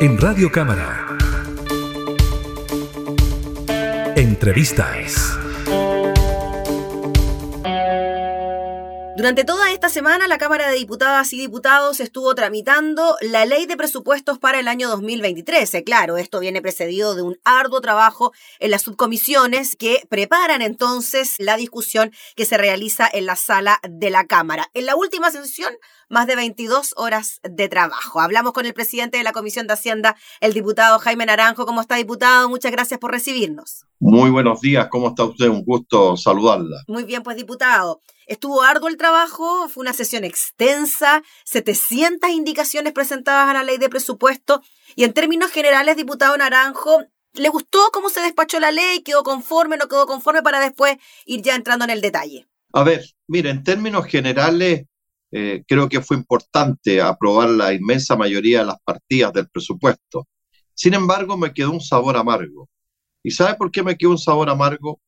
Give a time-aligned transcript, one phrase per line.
[0.00, 1.06] En Radio Cámara.
[4.16, 5.38] Entrevistas.
[9.20, 13.76] Durante toda esta semana, la Cámara de Diputadas y Diputados estuvo tramitando la ley de
[13.76, 15.74] presupuestos para el año 2023.
[15.74, 21.34] Eh, claro, esto viene precedido de un arduo trabajo en las subcomisiones que preparan entonces
[21.36, 24.70] la discusión que se realiza en la sala de la Cámara.
[24.72, 25.74] En la última sesión,
[26.10, 28.20] más de 22 horas de trabajo.
[28.20, 31.64] Hablamos con el presidente de la Comisión de Hacienda, el diputado Jaime Naranjo.
[31.64, 32.48] ¿Cómo está, diputado?
[32.48, 33.86] Muchas gracias por recibirnos.
[34.00, 35.48] Muy buenos días, ¿cómo está usted?
[35.48, 36.82] Un gusto saludarla.
[36.88, 38.00] Muy bien, pues diputado.
[38.26, 43.88] Estuvo arduo el trabajo, fue una sesión extensa, 700 indicaciones presentadas a la ley de
[43.88, 44.62] presupuesto
[44.96, 47.04] y en términos generales, diputado Naranjo,
[47.34, 49.02] ¿le gustó cómo se despachó la ley?
[49.02, 52.48] ¿Quedó conforme, no quedó conforme para después ir ya entrando en el detalle?
[52.72, 54.86] A ver, mire, en términos generales,
[55.32, 60.26] eh, creo que fue importante aprobar la inmensa mayoría de las partidas del presupuesto.
[60.74, 62.68] Sin embargo, me quedó un sabor amargo.
[63.22, 65.00] ¿Y sabe por qué me quedó un sabor amargo?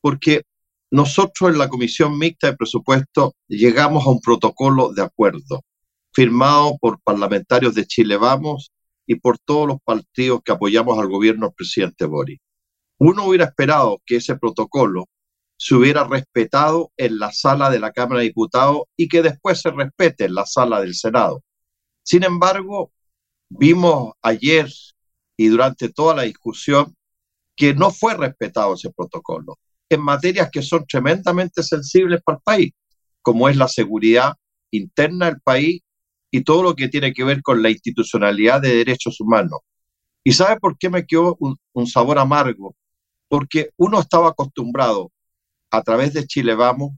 [0.00, 0.42] Porque
[0.90, 5.62] nosotros en la Comisión Mixta de Presupuesto llegamos a un protocolo de acuerdo
[6.12, 8.72] firmado por parlamentarios de Chile Vamos
[9.06, 12.40] y por todos los partidos que apoyamos al gobierno del presidente Boris.
[12.98, 15.06] Uno hubiera esperado que ese protocolo
[15.62, 19.70] se hubiera respetado en la sala de la Cámara de Diputados y que después se
[19.70, 21.42] respete en la sala del Senado.
[22.02, 22.92] Sin embargo,
[23.50, 24.70] vimos ayer
[25.36, 26.96] y durante toda la discusión
[27.54, 29.58] que no fue respetado ese protocolo
[29.90, 32.72] en materias que son tremendamente sensibles para el país,
[33.20, 34.32] como es la seguridad
[34.70, 35.82] interna del país
[36.30, 39.60] y todo lo que tiene que ver con la institucionalidad de derechos humanos.
[40.24, 42.74] ¿Y sabe por qué me quedó un, sabor amargo?
[43.28, 45.12] Porque uno estaba acostumbrado
[45.70, 46.92] a través de Chile Vamos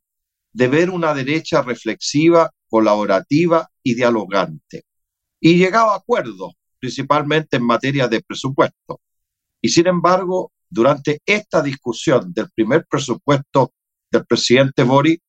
[0.52, 4.84] de ver una derecha reflexiva, colaborativa y dialogante.
[5.40, 9.00] Y llegaba a acuerdos, principalmente en materia de presupuesto.
[9.60, 13.72] Y sin embargo, durante esta discusión del primer presupuesto
[14.10, 15.22] del presidente Boric,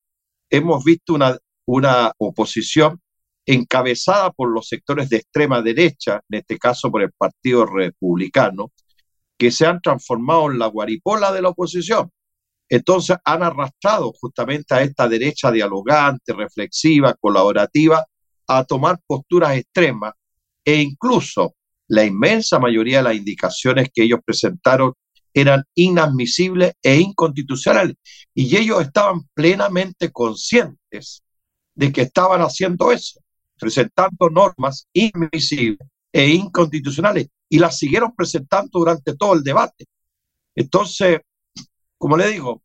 [0.50, 3.00] hemos visto una, una oposición
[3.46, 8.72] encabezada por los sectores de extrema derecha, en este caso por el Partido Republicano,
[9.38, 12.10] que se han transformado en la guaripola de la oposición.
[12.74, 18.04] Entonces han arrastrado justamente a esta derecha dialogante, reflexiva, colaborativa,
[18.48, 20.16] a tomar posturas extremas
[20.66, 21.54] e incluso
[21.90, 24.94] la inmensa mayoría de las indicaciones que ellos presentaron
[25.36, 27.96] eran inadmisibles e inconstitucionales.
[28.34, 31.22] Y ellos estaban plenamente conscientes
[31.76, 33.20] de que estaban haciendo eso,
[33.60, 39.86] presentando normas inadmisibles e inconstitucionales, y las siguieron presentando durante todo el debate.
[40.56, 41.20] Entonces,
[42.04, 42.62] como le digo,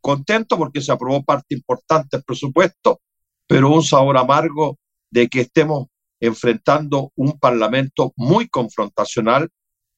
[0.00, 3.00] contento porque se aprobó parte importante del presupuesto,
[3.46, 4.78] pero un sabor amargo
[5.12, 5.86] de que estemos
[6.18, 9.48] enfrentando un parlamento muy confrontacional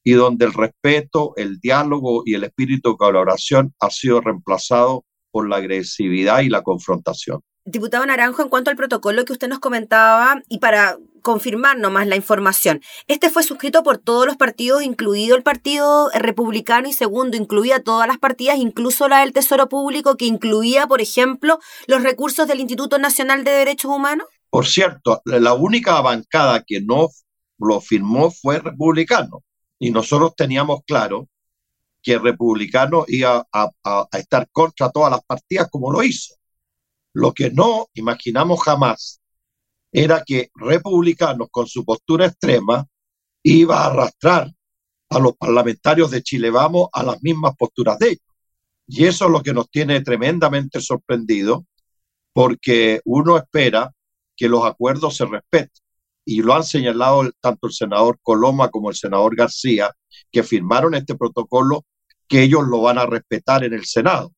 [0.04, 5.48] y donde el respeto, el diálogo y el espíritu de colaboración ha sido reemplazado por
[5.48, 7.40] la agresividad y la confrontación.
[7.64, 12.14] Diputado Naranjo, en cuanto al protocolo que usted nos comentaba, y para confirmar nomás la
[12.14, 12.82] información.
[13.08, 18.06] Este fue suscrito por todos los partidos, incluido el Partido Republicano y segundo, incluía todas
[18.06, 23.00] las partidas, incluso la del Tesoro Público, que incluía, por ejemplo, los recursos del Instituto
[23.00, 24.28] Nacional de Derechos Humanos.
[24.50, 27.08] Por cierto, la única bancada que no
[27.58, 29.42] lo firmó fue republicano.
[29.80, 31.28] Y nosotros teníamos claro
[32.04, 36.36] que republicano iba a, a estar contra todas las partidas como lo hizo.
[37.14, 39.20] Lo que no imaginamos jamás
[39.98, 42.86] era que republicanos con su postura extrema
[43.42, 44.52] iba a arrastrar
[45.08, 48.36] a los parlamentarios de Chile Vamos a las mismas posturas de ellos.
[48.86, 51.64] Y eso es lo que nos tiene tremendamente sorprendido,
[52.34, 53.90] porque uno espera
[54.36, 55.82] que los acuerdos se respeten.
[56.26, 59.90] Y lo han señalado tanto el senador Coloma como el senador García,
[60.30, 61.86] que firmaron este protocolo,
[62.28, 64.30] que ellos lo van a respetar en el Senado.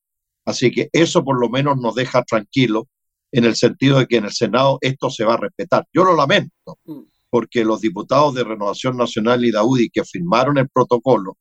[0.44, 2.84] Así que eso por lo menos nos deja tranquilos
[3.32, 5.86] en el sentido de que en el Senado esto se va a respetar.
[5.92, 7.00] Yo lo lamento, mm.
[7.30, 11.36] porque los diputados de Renovación Nacional y Daudi que firmaron el protocolo,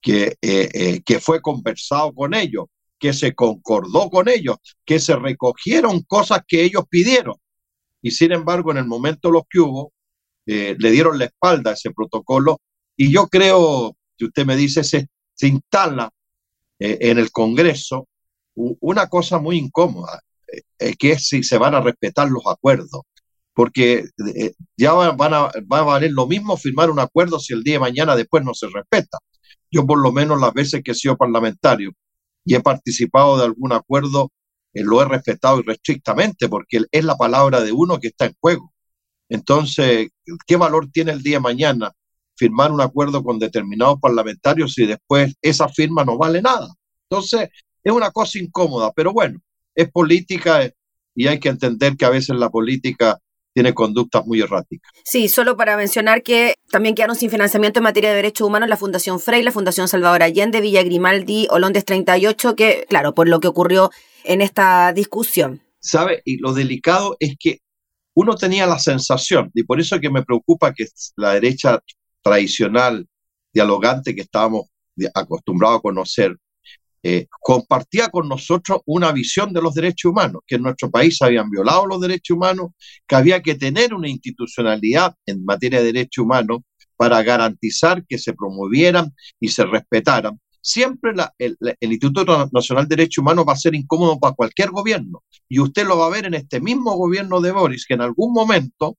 [0.00, 2.66] que, eh, eh, que fue conversado con ellos,
[2.98, 7.34] que se concordó con ellos, que se recogieron cosas que ellos pidieron.
[8.02, 9.92] Y sin embargo, en el momento los que hubo,
[10.46, 12.60] eh, le dieron la espalda a ese protocolo
[12.96, 16.10] y yo creo que usted me dice, se, se instala
[16.78, 18.06] en el Congreso
[18.54, 20.22] una cosa muy incómoda.
[20.98, 23.02] Que si se van a respetar los acuerdos,
[23.54, 24.04] porque
[24.34, 27.74] eh, ya van a, va a valer lo mismo firmar un acuerdo si el día
[27.74, 29.18] de mañana después no se respeta.
[29.70, 31.92] Yo por lo menos las veces que he sido parlamentario
[32.44, 34.30] y he participado de algún acuerdo,
[34.74, 38.72] eh, lo he respetado irrestrictamente, porque es la palabra de uno que está en juego.
[39.28, 40.08] Entonces,
[40.46, 41.92] ¿qué valor tiene el día de mañana
[42.36, 46.68] firmar un acuerdo con determinados parlamentarios y después esa firma no vale nada.
[47.08, 47.48] Entonces,
[47.82, 49.40] es una cosa incómoda, pero bueno,
[49.76, 50.68] es política
[51.14, 53.18] y hay que entender que a veces la política
[53.54, 54.92] tiene conductas muy erráticas.
[55.04, 58.76] Sí, solo para mencionar que también quedaron sin financiamiento en materia de derechos humanos la
[58.76, 63.48] Fundación Frey, la Fundación Salvador Allende, Villa Grimaldi, Olondes 38, que, claro, por lo que
[63.48, 63.90] ocurrió
[64.24, 65.62] en esta discusión.
[65.78, 66.20] ¿Sabe?
[66.26, 67.60] Y lo delicado es que
[68.12, 70.86] uno tenía la sensación, y por eso que me preocupa que
[71.16, 71.80] la derecha
[72.22, 73.06] tradicional,
[73.54, 74.66] dialogante que estábamos
[75.14, 76.36] acostumbrados a conocer,
[77.08, 81.48] eh, compartía con nosotros una visión de los derechos humanos, que en nuestro país habían
[81.48, 82.70] violado los derechos humanos,
[83.06, 86.62] que había que tener una institucionalidad en materia de derechos humanos
[86.96, 90.40] para garantizar que se promovieran y se respetaran.
[90.60, 95.22] Siempre el, el, Instituto Nacional de Derechos Humanos va a ser incómodo para cualquier gobierno.
[95.48, 98.32] Y usted lo va a ver en este mismo gobierno de Boris, que en algún
[98.32, 98.96] momento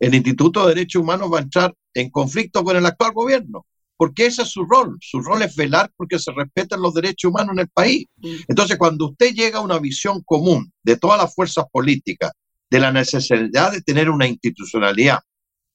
[0.00, 3.66] el Instituto de Derechos Humanos va a entrar en conflicto con el actual gobierno
[4.02, 4.98] porque ese es su rol.
[5.00, 8.06] Su rol es velar porque se respeten los derechos humanos en el país.
[8.48, 12.32] Entonces, cuando usted llega a una visión común de todas las fuerzas políticas,
[12.68, 15.20] de la necesidad de tener una institucionalidad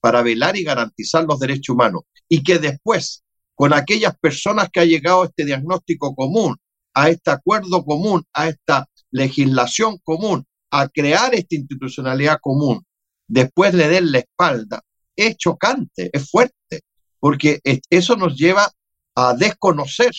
[0.01, 3.23] para velar y garantizar los derechos humanos, y que después,
[3.55, 6.57] con aquellas personas que ha llegado a este diagnóstico común,
[6.95, 12.85] a este acuerdo común, a esta legislación común, a crear esta institucionalidad común,
[13.25, 14.81] después le den la espalda,
[15.15, 16.81] es chocante, es fuerte
[17.19, 17.59] porque
[17.89, 18.71] eso nos lleva
[19.15, 20.11] a desconocer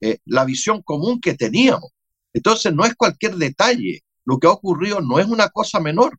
[0.00, 1.90] eh, la visión común que teníamos.
[2.32, 4.02] Entonces, no es cualquier detalle.
[4.24, 6.18] Lo que ha ocurrido no es una cosa menor.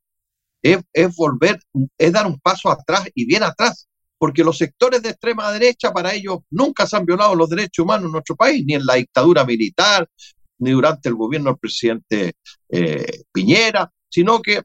[0.64, 1.60] Es, volver,
[1.98, 6.14] es dar un paso atrás y bien atrás, porque los sectores de extrema derecha para
[6.14, 9.46] ellos nunca se han violado los derechos humanos en nuestro país, ni en la dictadura
[9.46, 10.10] militar,
[10.58, 12.34] ni durante el gobierno del presidente
[12.70, 14.64] eh, Piñera, sino que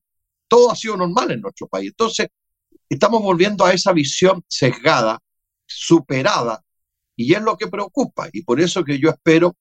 [0.49, 1.91] todo ha sido normal en nuestro país.
[1.91, 2.29] Entonces,
[2.89, 5.19] estamos volviendo a esa visión sesgada
[5.71, 6.63] superada
[7.17, 9.57] y es lo que preocupa y por eso que yo espero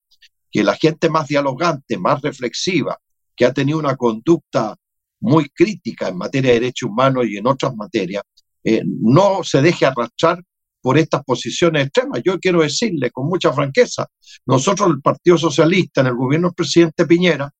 [0.51, 2.97] que la gente más dialogante, más reflexiva,
[3.35, 4.75] que ha tenido una conducta
[5.21, 8.23] muy crítica en materia de derechos humanos y en otras materias,
[8.63, 10.43] eh, no se deje arrastrar
[10.81, 12.21] por estas posiciones extremas.
[12.23, 14.07] Yo quiero decirle con mucha franqueza,
[14.45, 17.51] nosotros el Partido Socialista en el gobierno del presidente Piñera,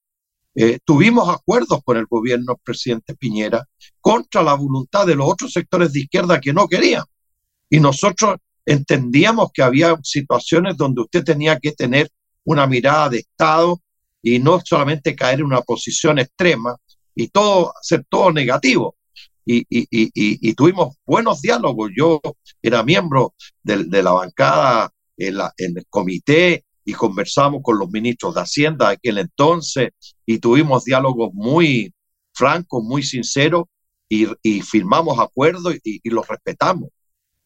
[0.56, 3.64] eh, tuvimos acuerdos con el gobierno del presidente Piñera
[4.02, 7.04] contra la voluntad de los otros sectores de izquierda que no querían.
[7.70, 12.10] Y nosotros entendíamos que había situaciones donde usted tenía que tener
[12.44, 13.82] una mirada de Estado
[14.22, 16.76] y no solamente caer en una posición extrema
[17.16, 18.96] y todo, ser todo negativo.
[19.46, 21.92] Y, tuvimos buenos diálogos.
[21.98, 22.22] Yo
[22.62, 23.34] era miembro
[23.64, 28.42] de, de la bancada en, la, en, el comité y conversamos con los ministros de
[28.42, 29.90] Hacienda de aquel entonces
[30.26, 31.94] y tuvimos diálogos muy
[32.34, 33.64] francos, muy sinceros
[34.08, 34.28] y,
[34.62, 36.90] firmamos acuerdos y los respetamos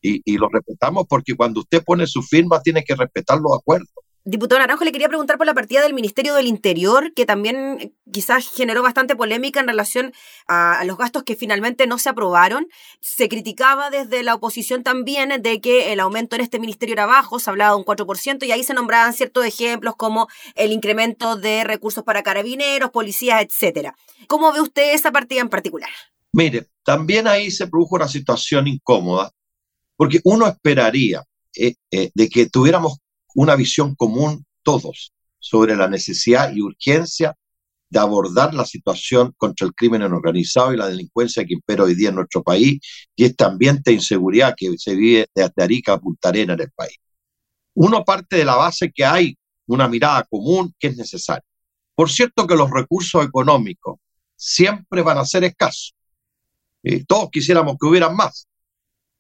[0.04, 3.90] y, lo respetamos porque cuando usted pone su firma tiene que respetar los acuerdos.
[4.26, 7.94] Diputado Naranjo, le quería preguntar por la partida del Ministerio del Interior, que también eh,
[8.10, 10.14] quizás generó bastante polémica en relación
[10.48, 12.68] a, los gastos que finalmente no se aprobaron.
[13.02, 17.38] Se criticaba desde la oposición también de que el aumento en este ministerio era bajo,
[17.38, 21.66] se hablaba de un 4%, y ahí se nombraban ciertos ejemplos como el incremento de
[21.66, 23.94] recursos para carabineros, policías, etcétera.
[24.28, 25.90] ¿Cómo ve usted esa partida en particular?
[26.32, 29.32] Mire, también ahí se produjo una situación incómoda,
[29.96, 31.24] porque uno esperaría
[31.56, 32.98] eh, eh, de que tuviéramos
[33.36, 37.36] una visión común todos sobre la necesidad y urgencia
[37.90, 42.10] de abordar la situación contra el crimen organizado y la delincuencia que impera hoy día
[42.10, 42.80] en nuestro país
[43.16, 46.72] y este ambiente de inseguridad que se vive desde Arica a Punta Arena en el
[46.72, 46.98] país.
[47.76, 51.44] Uno parte de la base que hay una mirada común que es necesaria.
[51.94, 54.00] Por cierto que los recursos económicos
[54.36, 55.94] siempre van a ser escasos.
[56.82, 58.48] Eh, todos quisiéramos que hubieran más,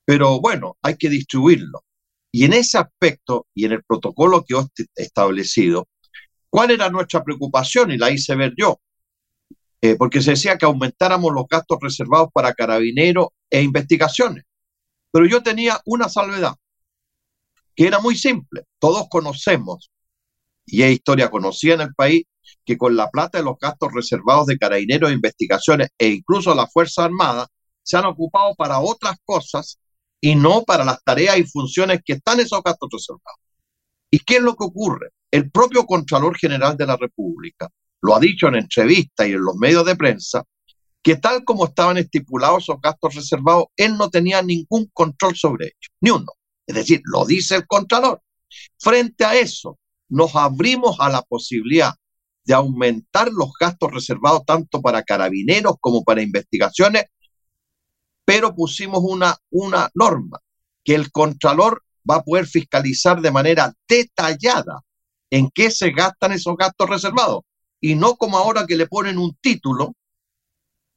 [0.06, 1.84] pero bueno, hay que distribuirlo.
[2.32, 5.88] Y en ese aspecto y en el protocolo que he establecido,
[6.50, 7.92] ¿cuál era nuestra preocupación?
[7.92, 8.80] Y la hice ver yo.
[9.82, 14.46] Eh, porque se decía que aumentáramos los gastos reservados para carabineros e investigaciones.
[15.12, 16.56] Pero yo tenía una salvedad,
[17.76, 18.64] que era muy simple.
[18.80, 19.92] Todos conocemos,
[20.66, 22.24] y es historia conocida en el país,
[22.66, 26.68] que con la plata de los gastos reservados de carabineros e investigaciones e incluso la
[26.68, 27.48] Fuerza Armada
[27.84, 29.80] se han ocupado para otras cosas
[30.26, 33.42] y no para las tareas y funciones que están esos gastos reservados.
[34.10, 35.10] ¿Y qué es lo que ocurre?
[35.30, 37.68] El propio Contralor General de la República
[38.02, 40.46] lo ha dicho en entrevistas y en los medios de prensa,
[41.02, 45.92] que tal como estaban estipulados esos gastos reservados, él no tenía ningún control sobre ellos,
[46.00, 46.32] ni uno.
[46.66, 48.22] Es decir, lo dice el Contralor.
[48.80, 49.78] Frente a eso,
[50.08, 51.92] nos abrimos a la posibilidad
[52.46, 57.08] de aumentar los gastos reservados tanto para carabineros como para investigaciones
[58.26, 60.40] pero pusimos una, una norma
[60.84, 64.82] que el Contralor va a poder fiscalizar de manera detallada
[65.30, 67.42] en qué se gastan esos gastos reservados.
[67.80, 69.94] Y no como ahora que le ponen un título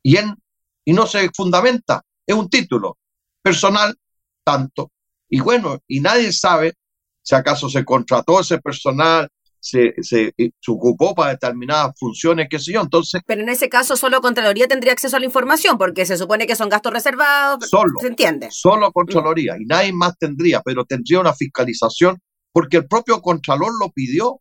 [0.03, 0.37] y, en,
[0.85, 2.03] y no se fundamenta.
[2.27, 2.99] Es un título
[3.43, 3.97] personal,
[4.45, 4.93] tanto.
[5.29, 6.75] Y bueno, y nadie sabe
[7.23, 9.29] si acaso se contrató ese personal,
[9.67, 12.81] se, se, se, ocupó para determinadas funciones, qué sé yo.
[12.81, 13.21] Entonces.
[13.27, 16.55] Pero en ese caso, solo Contraloría tendría acceso a la información, porque se supone que
[16.55, 17.69] son gastos reservados.
[17.69, 17.99] Solo.
[18.01, 18.49] ¿Se entiende?
[18.53, 19.57] Solo Contraloría.
[19.59, 22.19] Y nadie más tendría, pero tendría una fiscalización,
[22.53, 24.41] porque el propio Contralor lo pidió.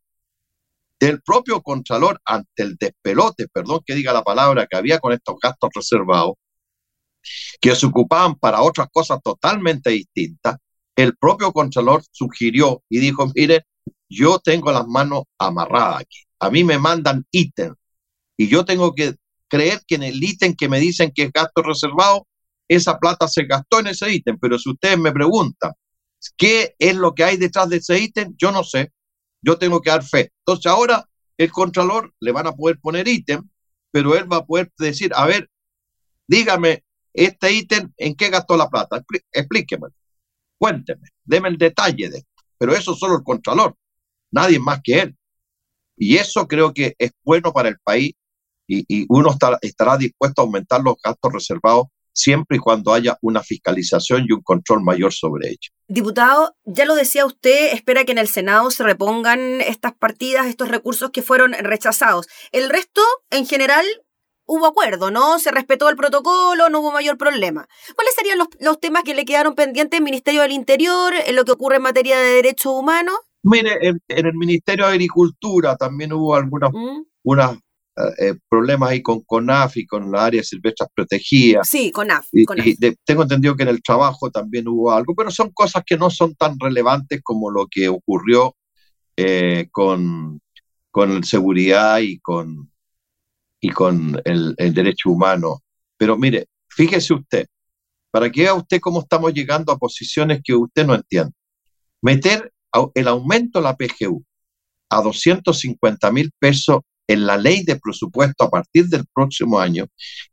[0.99, 5.35] El propio Contralor, ante el despelote, perdón que diga la palabra, que había con estos
[5.41, 6.35] gastos reservados,
[7.59, 10.57] que se ocupaban para otras cosas totalmente distintas,
[10.95, 13.65] el propio Contralor sugirió y dijo, mire,
[14.15, 16.19] yo tengo las manos amarradas aquí.
[16.39, 17.75] A mí me mandan ítem
[18.37, 19.15] y yo tengo que
[19.47, 22.27] creer que en el ítem que me dicen que es gasto reservado,
[22.67, 24.37] esa plata se gastó en ese ítem.
[24.39, 25.73] Pero si ustedes me preguntan
[26.37, 28.91] qué es lo que hay detrás de ese ítem, yo no sé.
[29.41, 30.31] Yo tengo que dar fe.
[30.39, 31.07] Entonces ahora
[31.37, 33.47] el Contralor le van a poder poner ítem,
[33.91, 35.49] pero él va a poder decir, a ver,
[36.27, 39.03] dígame, este ítem, ¿en qué gastó la plata?
[39.31, 39.87] Explíqueme,
[40.57, 42.43] cuénteme, deme el detalle de esto.
[42.57, 43.75] Pero eso solo el Contralor
[44.35, 45.15] nadie más que él.
[45.97, 48.13] Y eso creo que es bueno para el país
[48.67, 54.25] y, uno estará dispuesto a aumentar los gastos reservados siempre y cuando haya una fiscalización
[54.27, 55.69] y un control mayor sobre ello.
[55.87, 60.69] Diputado, ya lo decía usted, espera que en el Senado se repongan estas partidas, estos
[60.69, 62.27] recursos que fueron rechazados.
[62.51, 63.85] El resto, en general,
[64.45, 65.39] hubo acuerdo, ¿no?
[65.39, 67.67] Se respetó el protocolo, no hubo mayor problema.
[67.95, 71.43] ¿Cuáles serían los, los temas que le quedaron pendientes al Ministerio del Interior, en lo
[71.43, 73.17] que ocurre en materia de derechos humanos?
[73.47, 77.01] Mire, en, el Ministerio de Agricultura también hubo algunos mm.
[78.17, 81.69] eh, problemas ahí con CONAF y con las áreas silvestres protegidas.
[81.69, 82.25] Sí, CONAF.
[82.31, 82.45] Y,
[83.05, 86.33] tengo entendido que en el trabajo también hubo algo, pero son cosas que no son
[86.33, 88.55] tan relevantes como lo que ocurrió
[89.15, 90.41] eh, con,
[90.89, 92.71] con seguridad y con,
[93.61, 95.61] y con el, el derecho humano.
[95.97, 97.45] Pero mire, fíjese usted,
[98.09, 101.33] para que vea usted cómo estamos llegando a posiciones que usted no entiende.
[102.01, 102.51] Meter
[102.93, 104.23] el aumento de la PGU
[104.89, 109.85] a 250 mil pesos en la ley de presupuesto a partir del próximo año,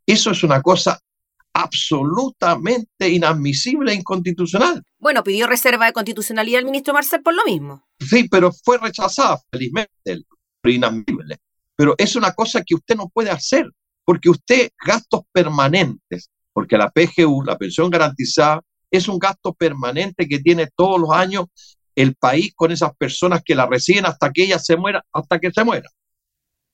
[0.05, 0.99] eso es una cosa
[1.53, 4.81] absolutamente inadmisible e inconstitucional.
[4.97, 7.85] Bueno, pidió reserva de constitucionalidad el ministro Marcel por lo mismo.
[7.99, 9.91] Sí, pero fue rechazada, felizmente,
[10.61, 11.37] pero inadmisible.
[11.75, 13.69] Pero es una cosa que usted no puede hacer,
[14.03, 20.39] porque usted gastos permanentes, porque la PGU, la pensión garantizada, es un gasto permanente que
[20.39, 21.45] tiene todos los años
[21.95, 25.51] el país con esas personas que la reciben hasta que ella se muera, hasta que
[25.51, 25.89] se muera.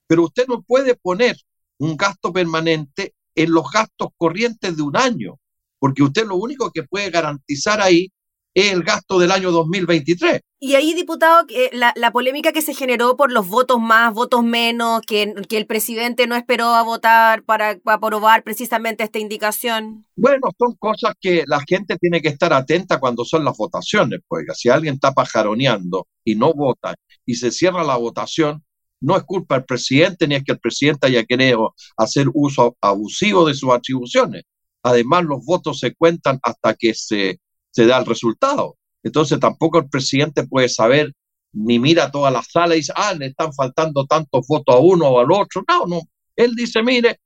[0.07, 1.37] Pero usted no puede poner
[1.77, 5.39] un gasto permanente en los gastos corrientes de un año,
[5.79, 8.11] porque usted lo único que puede garantizar ahí
[8.53, 10.41] es el gasto del año 2023.
[10.61, 15.01] Y ahí, diputado, la, la polémica que se generó por los votos más, votos menos,
[15.07, 20.05] que, que el presidente no esperó a votar para, para, aprobar precisamente esta indicación.
[20.17, 24.45] Bueno, son cosas que la gente tiene que estar atenta cuando son las votaciones, pues
[24.55, 26.93] si alguien está pajaroneando y no vota
[27.25, 28.65] y se cierra la votación,
[28.99, 33.47] no es culpa del presidente ni es que el presidente haya querido hacer uso abusivo
[33.47, 34.43] de sus atribuciones.
[34.83, 37.39] Además, los votos se cuentan hasta que se
[37.71, 38.77] se da el resultado.
[39.03, 41.13] Entonces tampoco el presidente puede saber
[41.51, 45.07] ni mira toda la sala y dice, ah, le están faltando tantos votos a uno
[45.07, 45.63] o al otro.
[45.67, 46.01] No, no.
[46.35, 47.19] Él dice, mire,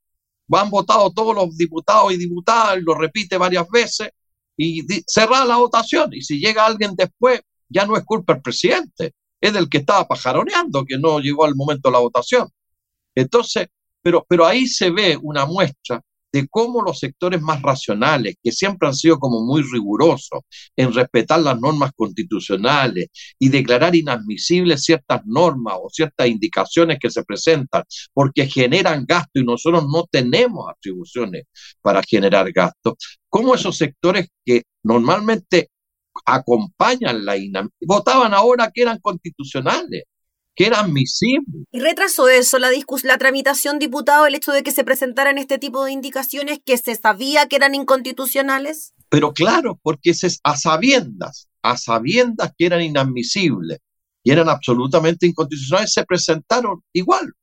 [0.51, 4.10] han votado todos los diputados y diputadas, lo repite varias veces,
[4.58, 6.13] y cerrar la votación.
[6.13, 10.08] Y si llega alguien después, ya no es culpa del presidente, es del que estaba
[10.08, 12.48] pajaroneando, que no llegó al momento de la votación.
[13.15, 13.68] Entonces,
[14.01, 16.01] pero, pero ahí se ve una muestra
[16.34, 20.42] de cómo los sectores más racionales, que siempre han sido como muy rigurosos
[20.75, 27.24] en respetar las normas constitucionales y declarar inadmisibles ciertas normas o ciertas indicaciones que se
[27.24, 31.44] presentan porque generan gasto y nosotros no tenemos atribuciones
[31.82, 32.98] para generar gasto,
[33.30, 35.70] cómo esos sectores que normalmente
[36.25, 40.04] acompañan la inadmisibilidad, votaban ahora que eran constitucionales
[40.56, 41.66] que era admisible.
[41.72, 42.70] ¿Y retrasó eso la,
[43.04, 46.96] la tramitación, diputado, el hecho de que se presentaran este tipo de indicaciones que se
[46.96, 48.94] sabía que eran inconstitucionales?
[49.10, 53.80] Pero claro, porque a sabiendas, a sabiendas que eran inadmisibles
[54.24, 57.34] y eran absolutamente inconstitucionales, se presentaron igual,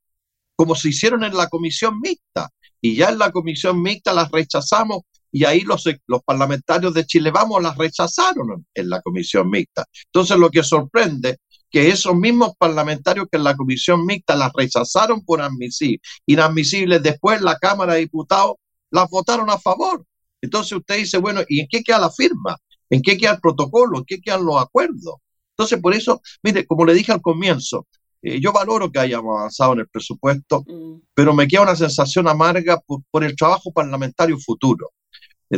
[0.57, 2.49] como se hicieron en la comisión mixta.
[2.81, 5.03] Y ya en la comisión mixta las rechazamos
[5.33, 9.85] y ahí los, los parlamentarios de Chile Vamos las rechazaron en la comisión mixta.
[10.07, 11.39] Entonces lo que sorprende
[11.71, 17.41] que esos mismos parlamentarios que en la comisión mixta las rechazaron por admisibles, inadmisibles, después
[17.41, 18.55] la Cámara de Diputados
[18.91, 20.05] las votaron a favor.
[20.43, 22.57] Entonces usted dice, bueno, ¿y en qué queda la firma?
[22.89, 23.99] ¿En qué queda el protocolo?
[23.99, 25.17] ¿En qué quedan los acuerdos?
[25.57, 27.87] Entonces, por eso, mire, como le dije al comienzo,
[28.23, 31.03] eh, yo valoro que hayamos avanzado en el presupuesto, mm.
[31.15, 34.91] pero me queda una sensación amarga por, el trabajo parlamentario futuro,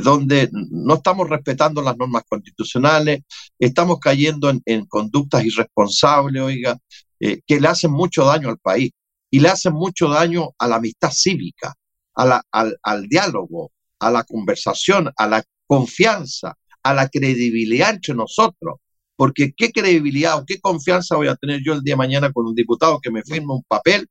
[0.00, 3.22] donde no estamos respetando las normas constitucionales,
[3.58, 6.78] estamos cayendo en, conductas irresponsables, oiga,
[7.20, 8.90] eh, que le hacen mucho daño al país
[9.30, 11.74] y le hacen mucho daño a la amistad cívica,
[12.14, 18.76] a al, al diálogo, a la conversación, a la confianza, a la credibilidad entre nosotros.
[19.14, 22.46] Porque qué credibilidad o qué confianza voy a tener yo el día de mañana con
[22.46, 24.08] un diputado que me firma un papel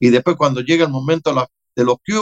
[0.00, 1.32] y después cuando llega el momento
[1.76, 2.14] de los que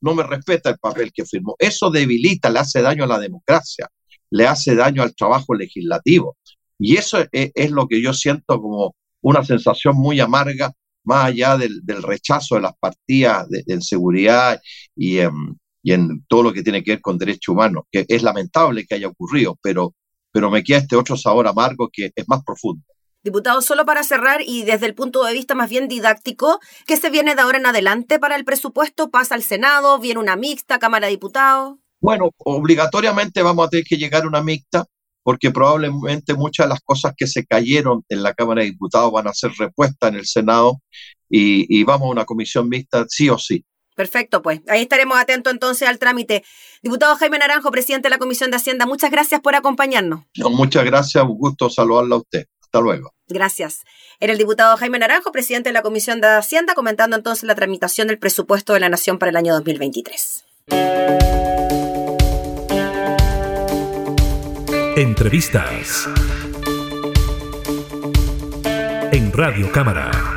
[0.00, 1.56] no me respeta el papel que firmó.
[1.58, 3.88] Eso debilita, le hace daño a la democracia,
[4.30, 6.36] le hace daño al trabajo legislativo.
[6.78, 10.72] Y eso es, lo que yo siento como una sensación muy amarga,
[11.04, 14.60] más allá del, rechazo de las partidas de, seguridad
[14.94, 15.32] y en,
[15.82, 18.96] y en todo lo que tiene que ver con derechos humanos, que es lamentable que
[18.96, 19.94] haya ocurrido, pero,
[20.32, 22.82] pero me queda este otro sabor amargo que es más profundo.
[23.26, 27.10] Diputado, solo para cerrar y desde el punto de vista más bien didáctico, ¿qué se
[27.10, 29.10] viene de ahora en adelante para el presupuesto?
[29.10, 29.98] ¿Pasa al Senado?
[29.98, 31.74] ¿Viene una mixta, Cámara de Diputados?
[31.98, 34.84] Bueno, obligatoriamente vamos a tener que llegar a una mixta
[35.24, 39.26] porque probablemente muchas de las cosas que se cayeron en la Cámara de Diputados van
[39.26, 40.80] a ser repuestas en el Senado
[41.28, 43.64] y, y vamos a una comisión mixta sí o sí.
[43.96, 46.44] Perfecto, pues ahí estaremos atentos entonces al trámite.
[46.80, 50.20] Diputado Jaime Naranjo, presidente de la Comisión de Hacienda, muchas gracias por acompañarnos.
[50.52, 52.46] muchas gracias, un gusto saludarla a usted.
[52.66, 53.12] Hasta luego.
[53.28, 53.84] Gracias.
[54.20, 58.08] Era el diputado Jaime Naranjo, presidente de la Comisión de Hacienda, comentando entonces la tramitación
[58.08, 60.44] del presupuesto de la Nación para el año 2023.
[64.96, 66.08] Entrevistas
[69.12, 70.35] en Radio Cámara.